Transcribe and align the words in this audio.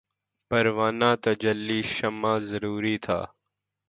پروانۂ 0.51 1.11
تجلی 1.23 1.79
شمع 1.95 2.33
ظہور 2.49 2.83
تھا 3.05 3.19